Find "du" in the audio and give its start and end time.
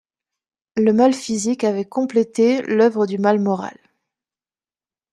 3.05-3.19